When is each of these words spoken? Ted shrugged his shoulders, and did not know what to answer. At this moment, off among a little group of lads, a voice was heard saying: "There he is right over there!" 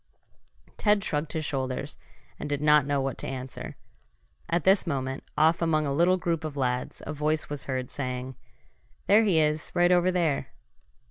Ted 0.77 1.03
shrugged 1.03 1.33
his 1.33 1.45
shoulders, 1.45 1.95
and 2.39 2.49
did 2.49 2.59
not 2.59 2.87
know 2.87 2.99
what 2.99 3.19
to 3.19 3.27
answer. 3.27 3.75
At 4.49 4.63
this 4.63 4.87
moment, 4.87 5.23
off 5.37 5.61
among 5.61 5.85
a 5.85 5.93
little 5.93 6.17
group 6.17 6.43
of 6.43 6.57
lads, 6.57 7.03
a 7.05 7.13
voice 7.13 7.51
was 7.51 7.65
heard 7.65 7.91
saying: 7.91 8.33
"There 9.05 9.23
he 9.23 9.39
is 9.39 9.69
right 9.75 9.91
over 9.91 10.09
there!" 10.09 10.47